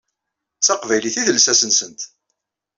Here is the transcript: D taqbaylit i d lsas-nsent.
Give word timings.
D 0.59 0.61
taqbaylit 0.65 1.15
i 1.21 1.23
d 1.27 1.29
lsas-nsent. 1.37 2.01